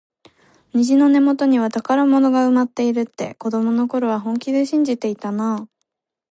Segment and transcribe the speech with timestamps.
[0.73, 5.67] 虹の根元には宝物が埋まっているって、子どもの頃は本気で信じてたなあ。